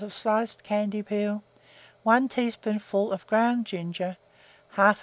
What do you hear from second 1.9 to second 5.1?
1 teaspoonful of ground ginger, 1/2 lb.